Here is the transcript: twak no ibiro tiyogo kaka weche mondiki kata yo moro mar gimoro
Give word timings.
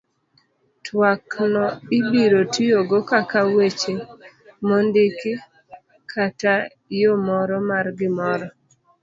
twak 0.85 1.25
no 1.53 1.65
ibiro 1.97 2.39
tiyogo 2.53 2.97
kaka 3.09 3.39
weche 3.55 3.93
mondiki 4.65 5.31
kata 6.11 6.53
yo 7.01 7.13
moro 7.25 7.55
mar 7.69 7.85
gimoro 7.97 8.47